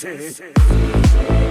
say. 0.00 1.49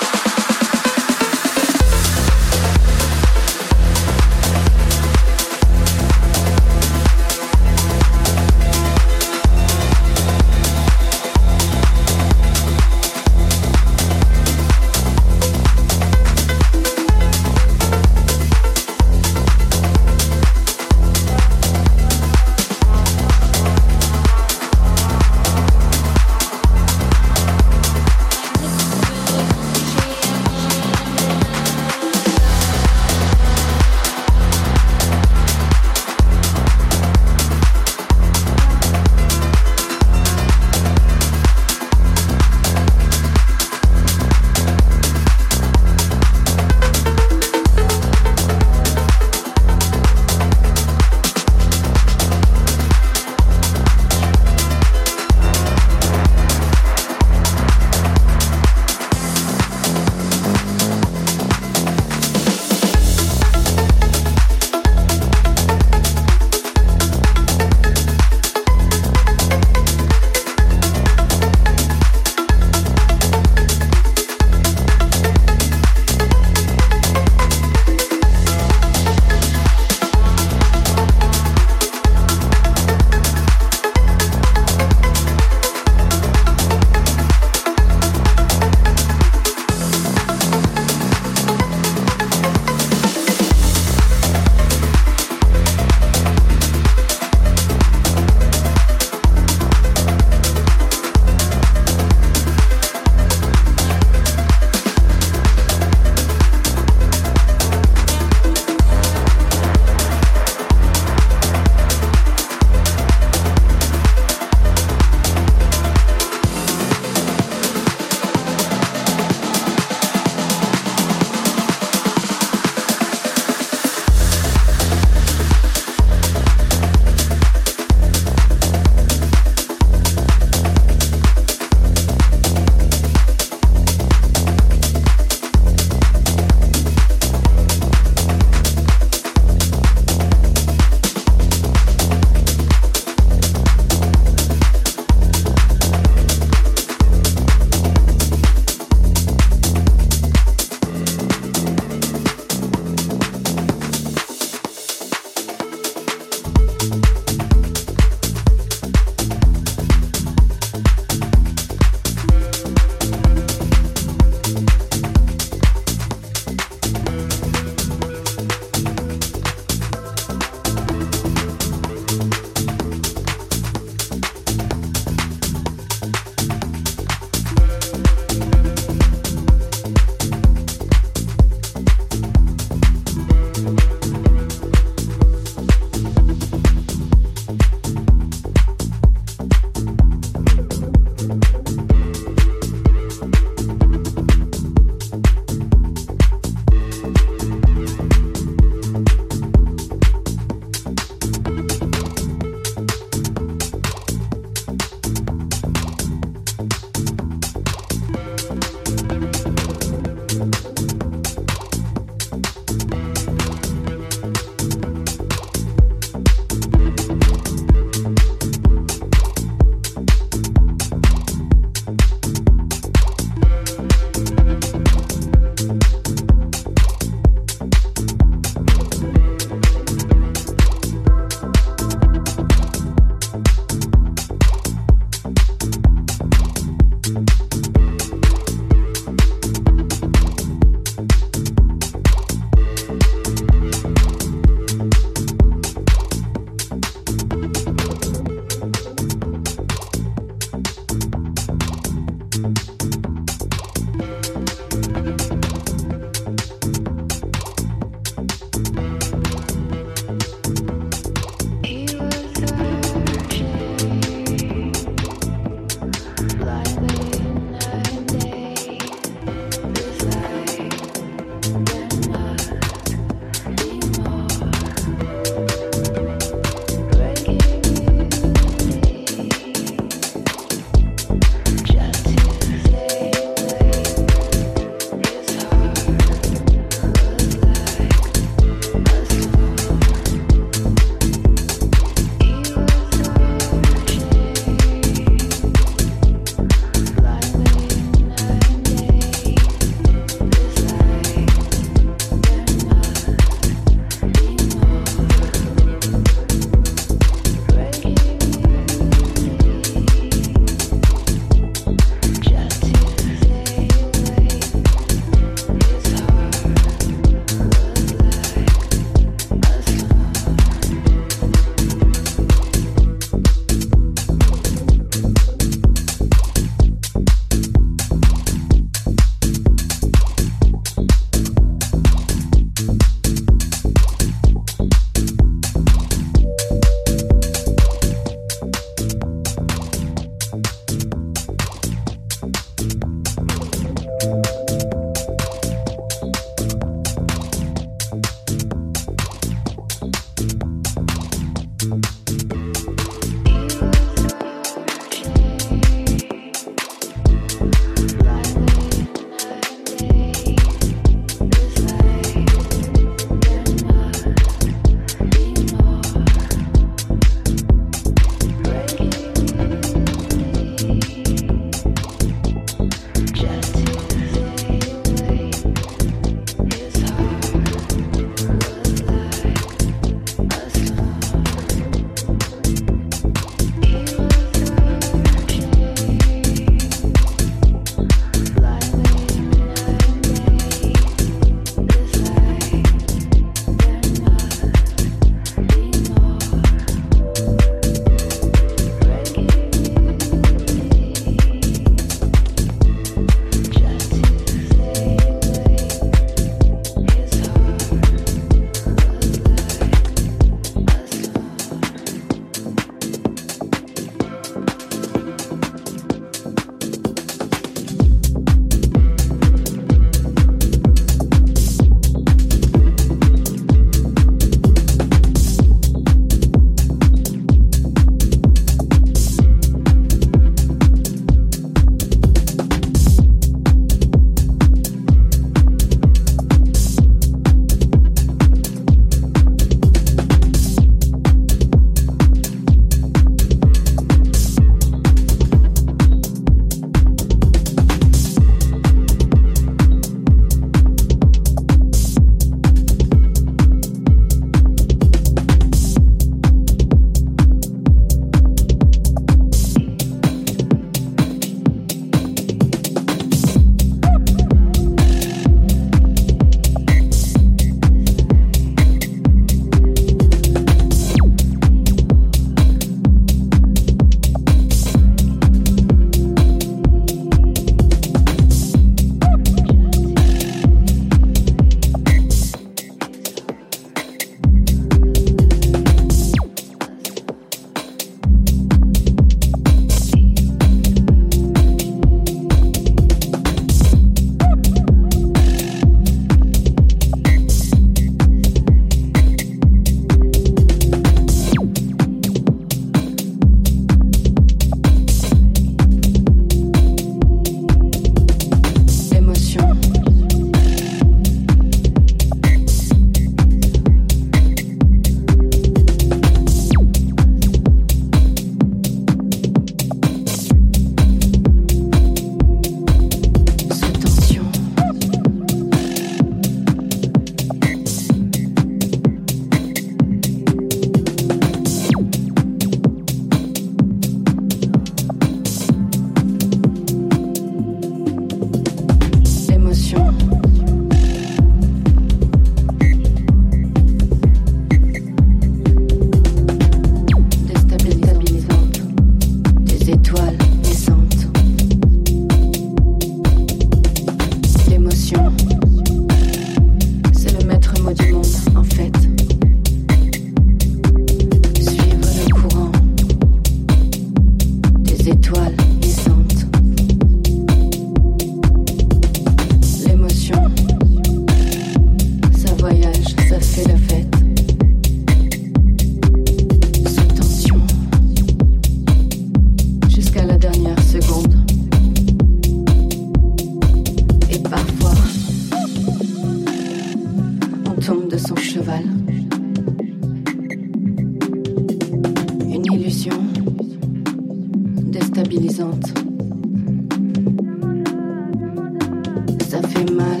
Ça 599.28 599.42
fait 599.48 599.70
mal. 599.72 600.00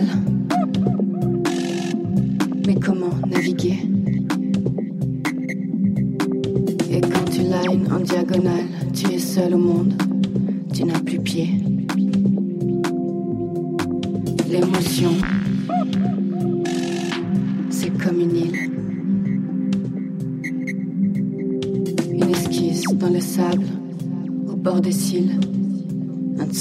Mais 2.66 2.76
comment 2.76 3.10
naviguer? 3.26 3.78
Et 6.90 7.00
quand 7.00 7.24
tu 7.30 7.40
lines 7.40 7.88
en 7.92 8.00
diagonale, 8.00 8.66
tu 8.94 9.12
es 9.12 9.18
seul 9.18 9.54
au 9.54 9.58
monde, 9.58 9.94
tu 10.72 10.84
n'as 10.84 11.00
plus 11.00 11.18
pied. 11.18 11.71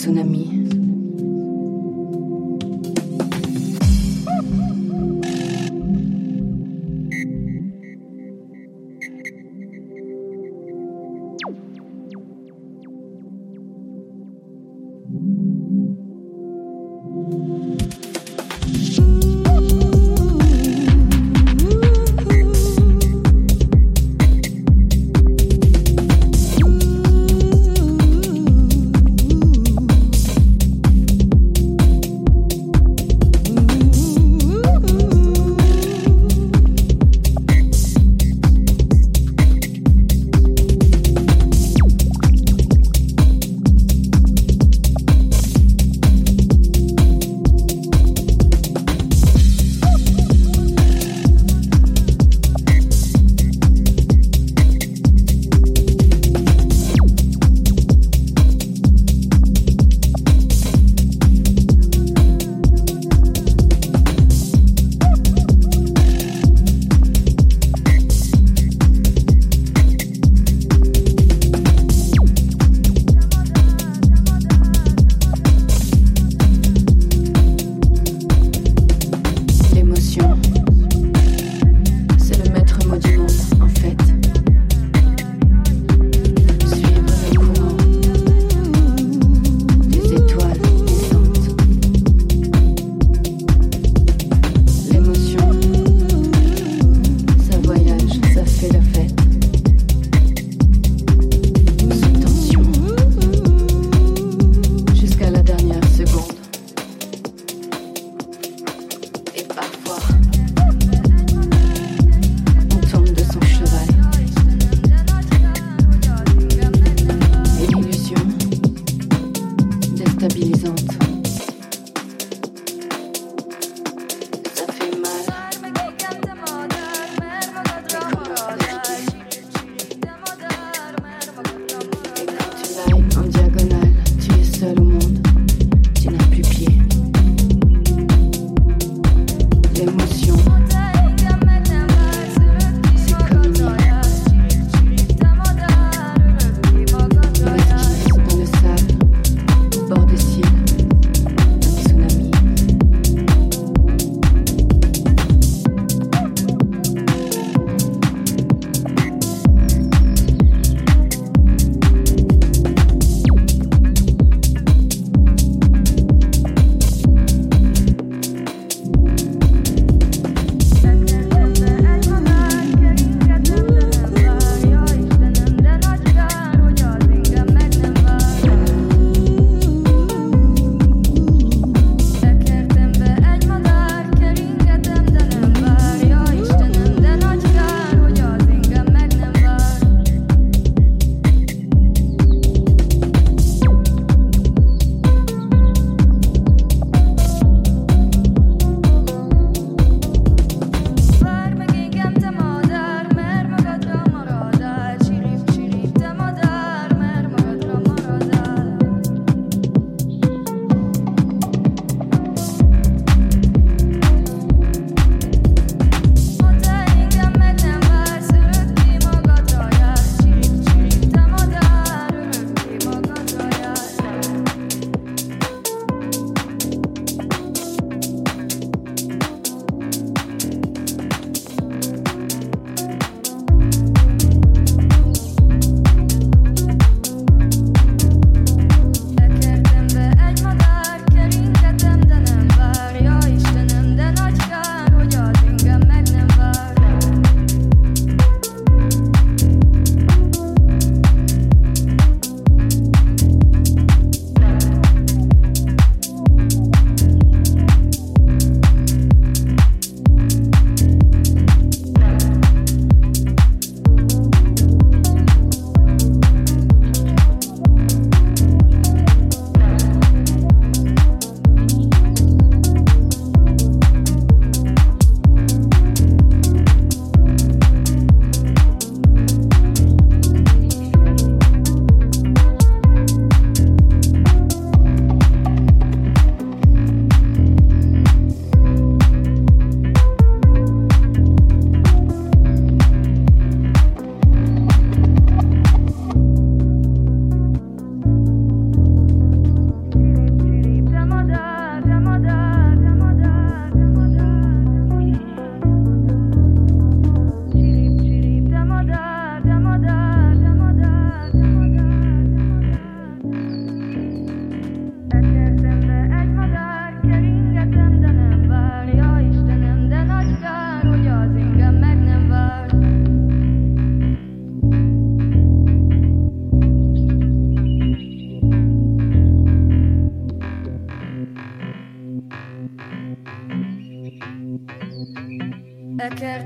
Tsunami. 0.01 0.60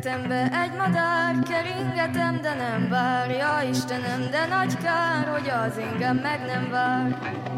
E 0.06 0.08
kertembe 0.08 0.50
egy 0.62 0.72
madár, 0.72 1.36
keringetem, 1.50 2.42
de 2.42 2.54
nem 2.54 2.90
vár 2.90 3.30
Ja 3.30 3.70
Istenem, 3.70 4.30
de 4.32 4.46
nagy 4.46 4.78
kár, 4.78 5.28
hogy 5.28 5.50
az 5.50 5.78
ingem 5.78 6.18
meg 6.18 6.46
nem 6.46 6.70
vár 6.70 7.55